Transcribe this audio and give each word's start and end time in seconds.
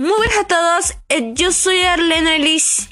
Muy 0.00 0.16
buenas 0.16 0.38
a 0.38 0.46
todos, 0.46 0.94
eh, 1.10 1.32
yo 1.34 1.52
soy 1.52 1.82
Arlene 1.82 2.36
Ellis, 2.36 2.88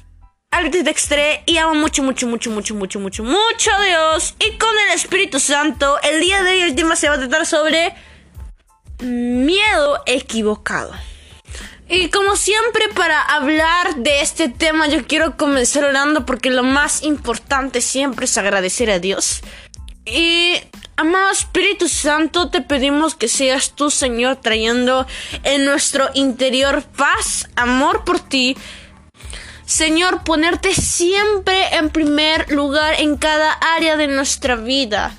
Arte 0.50 0.82
Dextre 0.82 1.42
y 1.46 1.56
amo 1.56 1.74
mucho, 1.74 2.02
mucho, 2.02 2.26
mucho, 2.26 2.50
mucho, 2.50 2.74
mucho, 2.74 3.00
mucho, 3.00 3.24
mucho 3.24 3.72
a 3.72 3.82
Dios. 3.82 4.34
Y 4.38 4.58
con 4.58 4.68
el 4.78 4.94
Espíritu 4.94 5.40
Santo, 5.40 5.98
el 6.02 6.20
día 6.20 6.42
de 6.42 6.50
hoy 6.50 6.60
el 6.60 6.74
tema 6.74 6.96
se 6.96 7.08
va 7.08 7.14
a 7.14 7.18
tratar 7.18 7.46
sobre 7.46 7.94
miedo 8.98 10.02
equivocado. 10.04 10.92
Y 11.88 12.10
como 12.10 12.36
siempre 12.36 12.90
para 12.94 13.22
hablar 13.22 13.96
de 13.96 14.20
este 14.20 14.50
tema 14.50 14.86
yo 14.88 15.06
quiero 15.06 15.38
comenzar 15.38 15.84
orando 15.84 16.26
porque 16.26 16.50
lo 16.50 16.62
más 16.62 17.02
importante 17.04 17.80
siempre 17.80 18.26
es 18.26 18.36
agradecer 18.36 18.90
a 18.90 18.98
Dios. 18.98 19.40
Y 20.04 20.56
Amado 21.00 21.30
Espíritu 21.30 21.86
Santo, 21.86 22.50
te 22.50 22.60
pedimos 22.60 23.14
que 23.14 23.28
seas 23.28 23.70
tú, 23.76 23.88
Señor, 23.88 24.34
trayendo 24.34 25.06
en 25.44 25.64
nuestro 25.64 26.10
interior 26.14 26.82
paz, 26.82 27.48
amor 27.54 28.04
por 28.04 28.18
ti. 28.18 28.56
Señor, 29.64 30.24
ponerte 30.24 30.74
siempre 30.74 31.76
en 31.76 31.90
primer 31.90 32.50
lugar 32.50 32.96
en 32.98 33.16
cada 33.16 33.52
área 33.76 33.96
de 33.96 34.08
nuestra 34.08 34.56
vida 34.56 35.16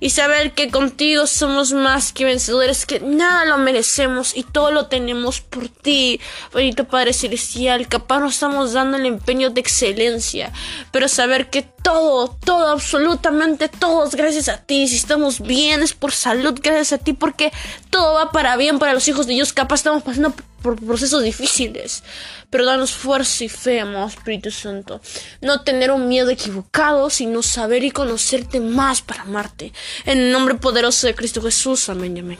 y 0.00 0.10
saber 0.10 0.52
que 0.52 0.70
contigo 0.70 1.26
somos 1.26 1.72
más 1.72 2.12
que 2.12 2.24
vencedores, 2.24 2.86
que 2.86 3.00
nada 3.00 3.44
lo 3.44 3.58
merecemos 3.58 4.36
y 4.36 4.42
todo 4.42 4.70
lo 4.70 4.86
tenemos 4.86 5.40
por 5.40 5.68
ti, 5.68 6.20
bonito 6.52 6.84
Padre 6.84 7.12
Celestial. 7.12 7.88
Capaz 7.88 8.20
no 8.20 8.28
estamos 8.28 8.72
dando 8.72 8.96
el 8.96 9.06
empeño 9.06 9.50
de 9.50 9.60
excelencia, 9.60 10.52
pero 10.92 11.08
saber 11.08 11.50
que 11.50 11.62
todo, 11.62 12.36
todo, 12.44 12.68
absolutamente 12.70 13.68
todo 13.68 14.06
es 14.06 14.14
gracias 14.14 14.48
a 14.48 14.58
ti. 14.58 14.88
Si 14.88 14.96
estamos 14.96 15.40
bien 15.40 15.82
es 15.82 15.94
por 15.94 16.12
salud, 16.12 16.58
gracias 16.62 16.92
a 16.92 17.02
ti, 17.02 17.12
porque 17.12 17.52
todo 17.90 18.14
va 18.14 18.30
para 18.30 18.56
bien 18.56 18.78
para 18.78 18.92
los 18.92 19.08
hijos 19.08 19.26
de 19.26 19.34
Dios. 19.34 19.52
Capaz 19.52 19.76
estamos 19.76 20.02
pasando 20.02 20.34
por 20.62 20.76
procesos 20.76 21.22
difíciles, 21.22 22.02
pero 22.50 22.64
danos 22.64 22.92
fuerza 22.92 23.44
y 23.44 23.48
fe, 23.48 23.80
amado 23.80 24.08
Espíritu 24.08 24.50
Santo. 24.50 25.00
No 25.40 25.62
tener 25.62 25.90
un 25.90 26.08
miedo 26.08 26.30
equivocado, 26.30 27.10
sino 27.10 27.42
saber 27.42 27.84
y 27.84 27.90
conocerte 27.90 28.60
más 28.60 29.02
para 29.02 29.22
amarte. 29.22 29.72
En 30.04 30.18
el 30.18 30.32
nombre 30.32 30.54
poderoso 30.54 31.06
de 31.06 31.14
Cristo 31.14 31.42
Jesús, 31.42 31.88
amén 31.88 32.16
y 32.16 32.20
amén. 32.20 32.38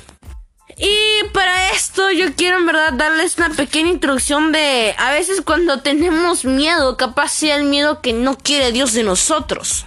Y 0.77 1.25
para 1.33 1.73
esto 1.73 2.11
yo 2.11 2.35
quiero 2.37 2.59
en 2.59 2.67
verdad 2.67 2.93
darles 2.93 3.37
una 3.39 3.51
pequeña 3.51 3.91
introducción 3.91 4.53
de 4.53 4.95
a 4.97 5.11
veces 5.13 5.41
cuando 5.41 5.81
tenemos 5.81 6.45
miedo, 6.45 6.97
capaz 6.97 7.31
sea 7.31 7.57
el 7.57 7.65
miedo 7.65 8.01
que 8.01 8.13
no 8.13 8.39
quiere 8.39 8.71
Dios 8.71 8.93
de 8.93 9.03
nosotros 9.03 9.87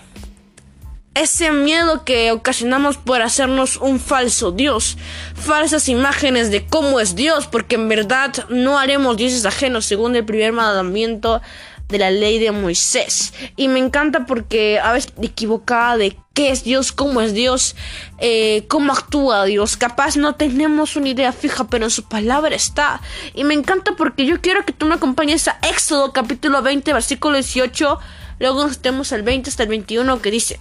ese 1.13 1.51
miedo 1.51 2.05
que 2.05 2.31
ocasionamos 2.31 2.97
por 2.97 3.21
hacernos 3.21 3.77
un 3.77 3.99
falso 3.99 4.51
Dios, 4.51 4.97
falsas 5.35 5.89
imágenes 5.89 6.51
de 6.51 6.65
cómo 6.65 6.99
es 6.99 7.15
Dios, 7.15 7.47
porque 7.47 7.75
en 7.75 7.89
verdad 7.89 8.31
no 8.49 8.79
haremos 8.79 9.17
dioses 9.17 9.45
ajenos 9.45 9.85
según 9.85 10.15
el 10.15 10.23
primer 10.23 10.53
mandamiento 10.53 11.41
de 11.89 11.99
la 11.99 12.09
ley 12.09 12.39
de 12.39 12.51
Moisés. 12.51 13.33
Y 13.57 13.67
me 13.67 13.79
encanta 13.79 14.25
porque 14.25 14.79
a 14.79 14.93
veces 14.93 15.13
equivocada 15.21 15.97
de 15.97 16.17
qué 16.33 16.49
es 16.49 16.63
Dios, 16.63 16.93
cómo 16.93 17.19
es 17.19 17.33
Dios, 17.33 17.75
eh, 18.19 18.65
cómo 18.69 18.93
actúa 18.93 19.43
Dios. 19.43 19.75
Capaz 19.75 20.15
no 20.15 20.35
tenemos 20.35 20.95
una 20.95 21.09
idea 21.09 21.33
fija, 21.33 21.67
pero 21.67 21.85
en 21.85 21.91
su 21.91 22.03
palabra 22.03 22.55
está. 22.55 23.01
Y 23.33 23.43
me 23.43 23.53
encanta 23.53 23.95
porque 23.97 24.25
yo 24.25 24.39
quiero 24.39 24.65
que 24.65 24.71
tú 24.71 24.85
me 24.85 24.95
acompañes 24.95 25.49
a 25.49 25.59
Éxodo 25.69 26.13
capítulo 26.13 26.61
20, 26.61 26.93
versículo 26.93 27.35
18. 27.35 27.99
Luego 28.39 28.65
nos 28.65 28.79
tenemos 28.79 29.11
el 29.11 29.23
20 29.23 29.49
hasta 29.49 29.63
el 29.63 29.69
21 29.69 30.21
que 30.21 30.31
dice. 30.31 30.59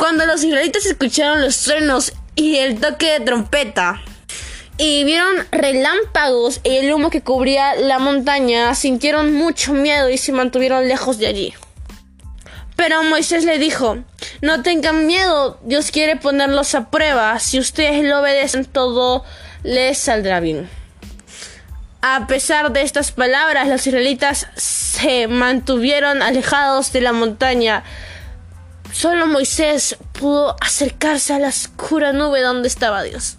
Cuando 0.00 0.24
los 0.24 0.42
israelitas 0.42 0.86
escucharon 0.86 1.42
los 1.42 1.60
truenos 1.60 2.14
y 2.34 2.56
el 2.56 2.80
toque 2.80 3.18
de 3.18 3.20
trompeta 3.20 4.00
y 4.78 5.04
vieron 5.04 5.46
relámpagos 5.52 6.62
y 6.64 6.70
el 6.76 6.90
humo 6.94 7.10
que 7.10 7.20
cubría 7.20 7.74
la 7.74 7.98
montaña, 7.98 8.74
sintieron 8.74 9.34
mucho 9.34 9.74
miedo 9.74 10.08
y 10.08 10.16
se 10.16 10.32
mantuvieron 10.32 10.88
lejos 10.88 11.18
de 11.18 11.26
allí. 11.26 11.54
Pero 12.76 13.02
Moisés 13.02 13.44
le 13.44 13.58
dijo, 13.58 13.98
no 14.40 14.62
tengan 14.62 15.06
miedo, 15.06 15.60
Dios 15.64 15.90
quiere 15.90 16.16
ponerlos 16.16 16.74
a 16.74 16.88
prueba, 16.90 17.38
si 17.38 17.58
ustedes 17.58 18.02
lo 18.02 18.20
obedecen 18.20 18.64
todo 18.64 19.22
les 19.64 19.98
saldrá 19.98 20.40
bien. 20.40 20.70
A 22.00 22.26
pesar 22.26 22.72
de 22.72 22.80
estas 22.80 23.12
palabras, 23.12 23.68
los 23.68 23.86
israelitas 23.86 24.46
se 24.56 25.28
mantuvieron 25.28 26.22
alejados 26.22 26.90
de 26.90 27.02
la 27.02 27.12
montaña, 27.12 27.84
Solo 28.92 29.26
Moisés 29.26 29.96
pudo 30.12 30.56
acercarse 30.60 31.32
a 31.32 31.38
la 31.38 31.48
oscura 31.48 32.12
nube 32.12 32.42
donde 32.42 32.68
estaba 32.68 33.02
Dios. 33.02 33.36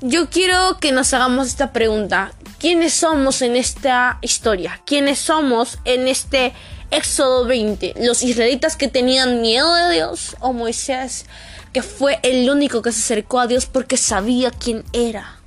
Yo 0.00 0.30
quiero 0.30 0.78
que 0.80 0.92
nos 0.92 1.12
hagamos 1.14 1.48
esta 1.48 1.72
pregunta. 1.72 2.32
¿Quiénes 2.58 2.92
somos 2.92 3.42
en 3.42 3.56
esta 3.56 4.18
historia? 4.20 4.80
¿Quiénes 4.84 5.18
somos 5.18 5.78
en 5.84 6.06
este 6.06 6.52
Éxodo 6.90 7.46
20? 7.46 7.94
¿Los 8.00 8.22
israelitas 8.22 8.76
que 8.76 8.88
tenían 8.88 9.40
miedo 9.40 9.74
de 9.74 9.94
Dios? 9.94 10.36
¿O 10.40 10.52
Moisés 10.52 11.26
que 11.72 11.82
fue 11.82 12.18
el 12.22 12.48
único 12.48 12.82
que 12.82 12.92
se 12.92 13.00
acercó 13.00 13.40
a 13.40 13.46
Dios 13.46 13.66
porque 13.66 13.96
sabía 13.96 14.50
quién 14.50 14.84
era? 14.92 15.37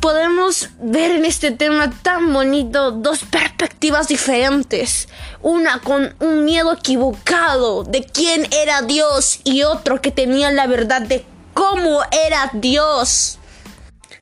Podemos 0.00 0.70
ver 0.80 1.12
en 1.12 1.24
este 1.24 1.50
tema 1.50 1.90
tan 2.02 2.32
bonito 2.32 2.92
dos 2.92 3.20
perspectivas 3.24 4.08
diferentes. 4.08 5.08
Una 5.42 5.80
con 5.80 6.14
un 6.20 6.44
miedo 6.44 6.72
equivocado 6.72 7.84
de 7.84 8.04
quién 8.04 8.46
era 8.52 8.82
Dios 8.82 9.40
y 9.44 9.62
otro 9.62 10.00
que 10.00 10.10
tenía 10.10 10.50
la 10.50 10.66
verdad 10.66 11.02
de 11.02 11.24
cómo 11.54 12.00
era 12.12 12.50
Dios. 12.52 13.38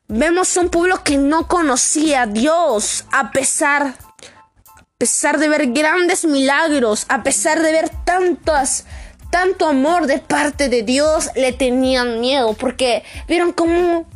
Vemos 0.08 0.56
un 0.56 0.68
pueblo 0.68 1.02
que 1.02 1.16
no 1.16 1.48
conocía 1.48 2.22
a 2.22 2.26
Dios 2.26 3.04
a 3.10 3.32
pesar, 3.32 3.94
a 4.68 4.84
pesar 4.98 5.38
de 5.38 5.48
ver 5.48 5.72
grandes 5.72 6.24
milagros, 6.24 7.06
a 7.08 7.22
pesar 7.22 7.60
de 7.60 7.72
ver 7.72 7.90
tantas 8.04 8.84
tanto 9.30 9.66
amor 9.66 10.06
de 10.06 10.18
parte 10.18 10.68
de 10.68 10.82
Dios, 10.82 11.30
le 11.34 11.52
tenían 11.52 12.20
miedo 12.20 12.54
porque 12.54 13.02
vieron 13.28 13.52
cómo 13.52 14.06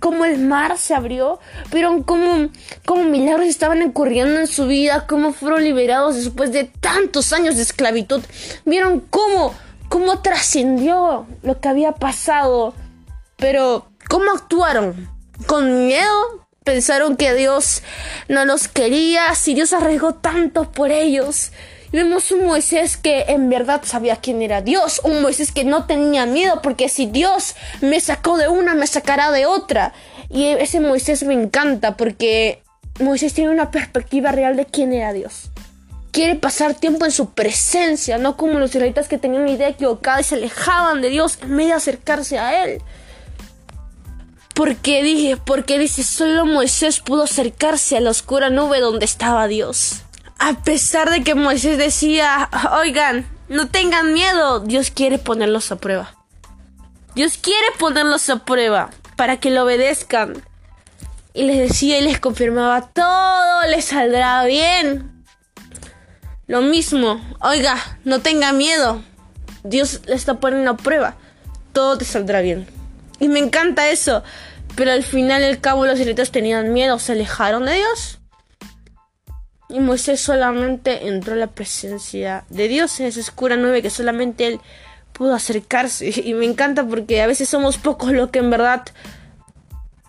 cómo 0.00 0.24
el 0.24 0.38
mar 0.38 0.78
se 0.78 0.94
abrió, 0.94 1.38
vieron 1.70 2.02
cómo, 2.02 2.48
cómo 2.86 3.04
milagros 3.04 3.46
estaban 3.46 3.82
ocurriendo 3.82 4.40
en 4.40 4.46
su 4.46 4.66
vida, 4.66 5.06
cómo 5.06 5.32
fueron 5.32 5.62
liberados 5.62 6.16
después 6.16 6.52
de 6.52 6.64
tantos 6.64 7.32
años 7.32 7.56
de 7.56 7.62
esclavitud, 7.62 8.22
vieron 8.64 9.00
cómo, 9.00 9.54
cómo 9.88 10.20
trascendió 10.20 11.26
lo 11.42 11.60
que 11.60 11.68
había 11.68 11.92
pasado, 11.92 12.74
pero 13.36 13.86
¿cómo 14.08 14.30
actuaron? 14.32 15.08
¿Con 15.46 15.86
miedo? 15.86 16.46
Pensaron 16.64 17.16
que 17.16 17.34
Dios 17.34 17.82
no 18.28 18.44
los 18.44 18.68
quería, 18.68 19.34
si 19.34 19.54
Dios 19.54 19.72
arriesgó 19.72 20.14
tanto 20.14 20.70
por 20.70 20.92
ellos. 20.92 21.50
Vemos 21.92 22.30
un 22.32 22.46
Moisés 22.46 22.96
que 22.96 23.26
en 23.28 23.48
verdad 23.50 23.82
sabía 23.84 24.16
quién 24.16 24.42
era 24.42 24.62
Dios, 24.62 25.00
un 25.04 25.22
Moisés 25.22 25.52
que 25.52 25.64
no 25.64 25.86
tenía 25.86 26.26
miedo, 26.26 26.60
porque 26.62 26.88
si 26.88 27.06
Dios 27.06 27.54
me 27.80 28.00
sacó 28.00 28.38
de 28.38 28.48
una, 28.48 28.74
me 28.74 28.86
sacará 28.86 29.30
de 29.30 29.46
otra. 29.46 29.92
Y 30.30 30.46
ese 30.46 30.80
Moisés 30.80 31.22
me 31.24 31.34
encanta 31.34 31.96
porque 31.96 32.62
Moisés 32.98 33.34
tiene 33.34 33.50
una 33.50 33.70
perspectiva 33.70 34.32
real 34.32 34.56
de 34.56 34.64
quién 34.64 34.92
era 34.92 35.12
Dios. 35.12 35.50
Quiere 36.10 36.34
pasar 36.34 36.74
tiempo 36.74 37.04
en 37.04 37.12
su 37.12 37.30
presencia, 37.30 38.18
no 38.18 38.36
como 38.36 38.58
los 38.58 38.70
israelitas 38.70 39.08
que 39.08 39.18
tenían 39.18 39.42
una 39.42 39.52
idea 39.52 39.68
equivocada 39.68 40.20
y 40.20 40.24
se 40.24 40.34
alejaban 40.34 41.00
de 41.00 41.08
Dios 41.08 41.38
en 41.42 41.56
vez 41.56 41.68
de 41.68 41.72
acercarse 41.72 42.38
a 42.38 42.64
Él. 42.64 42.82
Porque 44.54 45.02
dije, 45.02 45.38
porque 45.38 45.78
dice, 45.78 46.02
solo 46.02 46.44
Moisés 46.44 47.00
pudo 47.00 47.22
acercarse 47.22 47.96
a 47.96 48.00
la 48.00 48.10
oscura 48.10 48.50
nube 48.50 48.80
donde 48.80 49.06
estaba 49.06 49.48
Dios. 49.48 50.02
A 50.44 50.54
pesar 50.54 51.08
de 51.08 51.22
que 51.22 51.36
Moisés 51.36 51.78
decía, 51.78 52.50
oigan, 52.72 53.24
no 53.48 53.68
tengan 53.68 54.12
miedo, 54.12 54.58
Dios 54.58 54.90
quiere 54.90 55.18
ponerlos 55.18 55.70
a 55.70 55.76
prueba. 55.76 56.16
Dios 57.14 57.38
quiere 57.38 57.64
ponerlos 57.78 58.28
a 58.28 58.44
prueba 58.44 58.90
para 59.14 59.38
que 59.38 59.50
lo 59.50 59.62
obedezcan. 59.62 60.42
Y 61.32 61.44
les 61.44 61.58
decía 61.58 62.00
y 62.00 62.02
les 62.02 62.18
confirmaba, 62.18 62.88
todo 62.88 63.68
les 63.70 63.84
saldrá 63.84 64.44
bien. 64.44 65.24
Lo 66.48 66.60
mismo, 66.60 67.20
oiga, 67.40 67.76
no 68.02 68.20
tenga 68.20 68.50
miedo. 68.50 69.00
Dios 69.62 70.00
le 70.06 70.16
está 70.16 70.40
poniendo 70.40 70.72
a 70.72 70.76
prueba. 70.76 71.14
Todo 71.72 71.98
te 71.98 72.04
saldrá 72.04 72.40
bien. 72.40 72.66
Y 73.20 73.28
me 73.28 73.38
encanta 73.38 73.90
eso. 73.90 74.24
Pero 74.74 74.90
al 74.90 75.04
final, 75.04 75.44
el 75.44 75.60
cabo, 75.60 75.86
los 75.86 76.00
israelitas 76.00 76.32
tenían 76.32 76.72
miedo, 76.72 76.98
se 76.98 77.12
alejaron 77.12 77.64
de 77.64 77.76
Dios. 77.76 78.18
Y 79.72 79.80
Moisés 79.80 80.20
solamente 80.20 81.08
entró 81.08 81.32
en 81.32 81.40
la 81.40 81.46
presencia 81.46 82.44
de 82.50 82.68
Dios 82.68 83.00
en 83.00 83.06
esa 83.06 83.20
oscura 83.20 83.56
nube 83.56 83.80
que 83.80 83.88
solamente 83.88 84.46
él 84.46 84.60
pudo 85.14 85.34
acercarse. 85.34 86.12
Y 86.24 86.34
me 86.34 86.44
encanta 86.44 86.84
porque 86.86 87.22
a 87.22 87.26
veces 87.26 87.48
somos 87.48 87.78
pocos 87.78 88.12
los 88.12 88.30
que 88.30 88.40
en 88.40 88.50
verdad 88.50 88.84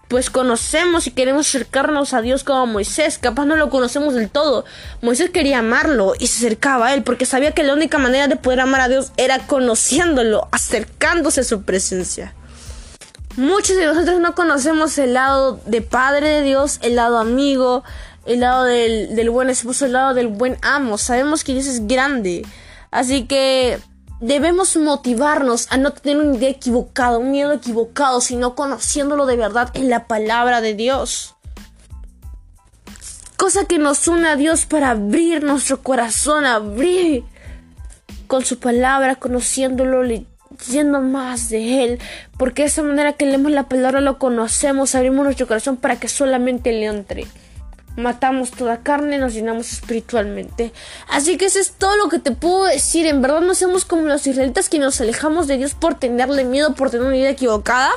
pues 0.10 0.30
conocemos 0.30 1.08
y 1.08 1.12
queremos 1.12 1.48
acercarnos 1.48 2.14
a 2.14 2.22
Dios 2.22 2.44
como 2.44 2.68
Moisés. 2.68 3.18
Capaz 3.18 3.46
no 3.46 3.56
lo 3.56 3.70
conocemos 3.70 4.14
del 4.14 4.30
todo. 4.30 4.66
Moisés 5.02 5.32
quería 5.32 5.60
amarlo 5.60 6.14
y 6.20 6.28
se 6.28 6.46
acercaba 6.46 6.88
a 6.88 6.94
él 6.94 7.02
porque 7.02 7.26
sabía 7.26 7.54
que 7.54 7.64
la 7.64 7.74
única 7.74 7.98
manera 7.98 8.28
de 8.28 8.36
poder 8.36 8.60
amar 8.60 8.82
a 8.82 8.90
Dios 8.90 9.12
era 9.18 9.48
conociéndolo, 9.48 10.50
acercándose 10.52 11.42
a 11.42 11.44
su 11.46 11.64
presencia. 11.64 12.36
Muchos 13.38 13.78
de 13.78 13.86
nosotros 13.88 14.20
no 14.20 14.36
conocemos 14.36 14.96
el 15.00 15.16
lado 15.16 15.60
de 15.66 15.82
Padre 15.82 16.28
de 16.28 16.42
Dios, 16.44 16.78
el 16.84 16.96
lado 16.96 17.18
amigo, 17.18 17.84
el 18.26 18.40
lado 18.40 18.64
del, 18.64 19.16
del 19.16 19.30
buen 19.30 19.50
esposo, 19.50 19.86
el 19.86 19.94
lado 19.94 20.14
del 20.14 20.28
buen 20.28 20.58
amo. 20.62 20.98
Sabemos 20.98 21.44
que 21.44 21.54
Dios 21.54 21.68
es 21.68 21.88
grande. 21.88 22.46
Así 22.92 23.26
que 23.26 23.80
debemos 24.20 24.78
motivarnos 24.78 25.68
a 25.70 25.78
no 25.78 25.92
tener 25.92 26.24
una 26.24 26.38
idea 26.38 26.50
equivocada, 26.50 27.18
un 27.18 27.32
miedo 27.32 27.52
equivocado, 27.52 28.22
sino 28.22 28.56
conociéndolo 28.56 29.26
de 29.26 29.36
verdad 29.36 29.70
en 29.74 29.90
la 29.90 30.08
palabra 30.08 30.62
de 30.62 30.74
Dios. 30.76 31.36
Cosa 33.36 33.66
que 33.66 33.80
nos 33.80 34.08
une 34.08 34.30
a 34.30 34.38
Dios 34.38 34.66
para 34.66 34.92
abrir 34.92 35.44
nuestro 35.44 35.82
corazón, 35.82 36.46
abrir 36.46 37.26
con 38.28 38.46
su 38.46 38.60
palabra, 38.60 39.16
conociéndolo, 39.16 40.04
leyendo 40.04 41.02
más 41.02 41.50
de 41.50 41.84
Él. 41.84 42.00
Porque 42.38 42.62
de 42.62 42.70
esa 42.70 42.84
manera 42.84 43.14
que 43.14 43.26
leemos 43.26 43.52
la 43.52 43.68
palabra 43.68 44.00
lo 44.00 44.20
conocemos, 44.20 44.96
abrimos 44.96 45.26
nuestro 45.26 45.48
corazón 45.48 45.76
para 45.76 46.00
que 46.00 46.08
solamente 46.08 46.72
le 46.72 46.86
entre 46.86 47.28
matamos 47.96 48.52
toda 48.52 48.82
carne, 48.82 49.18
nos 49.18 49.34
llenamos 49.34 49.72
espiritualmente. 49.72 50.74
Así 51.10 51.38
que 51.38 51.46
eso 51.46 51.60
es 51.60 51.72
todo 51.72 51.96
lo 51.98 52.10
que 52.10 52.20
te 52.20 52.32
puedo 52.32 52.66
decir. 52.66 53.06
En 53.06 53.22
verdad 53.22 53.42
no 53.42 53.56
seamos 53.56 53.86
como 53.86 54.04
los 54.04 54.26
israelitas 54.26 54.70
que 54.70 54.80
nos 54.80 55.00
alejamos 55.02 55.48
de 55.48 55.58
Dios 55.58 55.74
por 55.74 55.96
tenerle 55.96 56.44
miedo, 56.44 56.76
por 56.76 56.90
tener 56.90 57.06
una 57.06 57.18
idea 57.18 57.30
equivocada. 57.30 57.92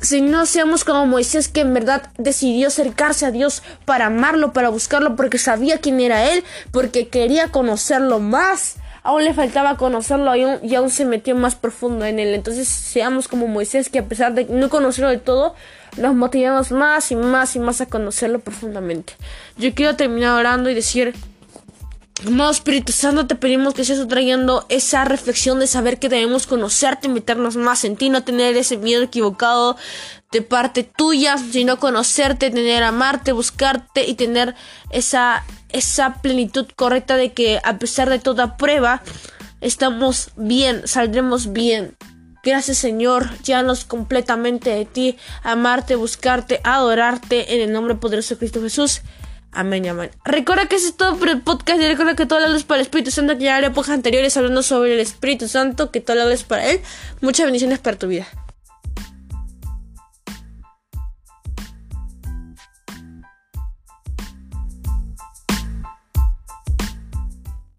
Si 0.00 0.20
no 0.20 0.44
seamos 0.44 0.84
como 0.84 1.06
Moisés 1.06 1.48
que 1.48 1.60
en 1.60 1.72
verdad 1.72 2.10
decidió 2.18 2.68
acercarse 2.68 3.24
a 3.24 3.30
Dios 3.30 3.62
para 3.84 4.06
amarlo, 4.06 4.52
para 4.52 4.68
buscarlo, 4.68 5.16
porque 5.16 5.38
sabía 5.38 5.78
quién 5.78 6.00
era 6.00 6.30
Él, 6.30 6.44
porque 6.72 7.08
quería 7.08 7.48
conocerlo 7.48 8.20
más. 8.20 8.76
Aún 9.04 9.24
le 9.24 9.34
faltaba 9.34 9.76
conocerlo 9.76 10.34
y 10.34 10.42
aún, 10.42 10.58
y 10.62 10.74
aún 10.74 10.90
se 10.90 11.04
metió 11.04 11.36
más 11.36 11.54
profundo 11.54 12.04
en 12.06 12.18
Él. 12.18 12.34
Entonces 12.34 12.66
seamos 12.66 13.28
como 13.28 13.46
Moisés 13.46 13.88
que 13.88 14.00
a 14.00 14.06
pesar 14.06 14.34
de 14.34 14.46
no 14.46 14.68
conocerlo 14.70 15.10
de 15.10 15.18
todo, 15.18 15.54
nos 15.96 16.14
motivamos 16.14 16.72
más 16.72 17.12
y 17.12 17.16
más 17.16 17.54
y 17.54 17.60
más 17.60 17.80
a 17.80 17.86
conocerlo 17.86 18.40
profundamente. 18.40 19.12
Yo 19.56 19.74
quiero 19.74 19.94
terminar 19.94 20.40
orando 20.40 20.70
y 20.70 20.74
decir, 20.74 21.14
Amado 22.26 22.52
Espíritu 22.52 22.90
Santo, 22.90 23.26
te 23.26 23.34
pedimos 23.34 23.74
que 23.74 23.84
seas 23.84 24.08
trayendo 24.08 24.64
esa 24.70 25.04
reflexión 25.04 25.60
de 25.60 25.66
saber 25.66 25.98
que 25.98 26.08
debemos 26.08 26.46
conocerte, 26.46 27.08
meternos 27.08 27.56
más 27.56 27.84
en 27.84 27.96
ti, 27.96 28.08
no 28.08 28.24
tener 28.24 28.56
ese 28.56 28.78
miedo 28.78 29.02
equivocado 29.02 29.76
de 30.32 30.40
parte 30.40 30.84
tuya, 30.84 31.36
sino 31.36 31.78
conocerte, 31.78 32.50
tener 32.50 32.82
amarte, 32.82 33.32
buscarte 33.32 34.06
y 34.08 34.14
tener 34.14 34.54
esa, 34.90 35.44
esa 35.68 36.22
plenitud 36.22 36.66
correcta 36.74 37.18
de 37.18 37.32
que 37.32 37.60
a 37.62 37.78
pesar 37.78 38.08
de 38.08 38.18
toda 38.18 38.56
prueba, 38.56 39.02
estamos 39.60 40.30
bien, 40.36 40.88
saldremos 40.88 41.52
bien. 41.52 41.94
Gracias 42.42 42.78
Señor, 42.78 43.38
llévanos 43.40 43.84
completamente 43.84 44.70
de 44.70 44.86
ti, 44.86 45.18
amarte, 45.42 45.94
buscarte, 45.94 46.60
adorarte 46.64 47.54
en 47.54 47.60
el 47.60 47.72
nombre 47.72 47.96
poderoso 47.96 48.34
de 48.34 48.38
Cristo 48.38 48.62
Jesús. 48.62 49.02
Amén 49.54 49.86
amén. 49.86 50.10
Recuerda 50.24 50.66
que 50.66 50.76
ese 50.76 50.88
es 50.88 50.96
todo 50.96 51.16
por 51.16 51.28
el 51.28 51.40
podcast 51.40 51.80
y 51.80 51.86
recuerda 51.86 52.16
que 52.16 52.26
todo 52.26 52.40
la 52.40 52.48
luz 52.48 52.64
para 52.64 52.80
el 52.80 52.86
Espíritu 52.86 53.12
Santo, 53.12 53.38
que 53.38 53.44
ya 53.44 53.56
haré 53.56 53.68
épocas 53.68 53.90
anteriores 53.90 54.36
hablando 54.36 54.62
sobre 54.62 54.94
el 54.94 55.00
Espíritu 55.00 55.46
Santo, 55.46 55.90
que 55.92 56.00
todo 56.00 56.16
la 56.16 56.26
luz 56.28 56.42
para 56.42 56.68
Él. 56.70 56.80
Muchas 57.20 57.46
bendiciones 57.46 57.78
para 57.78 57.96
tu 57.96 58.08
vida. 58.08 58.26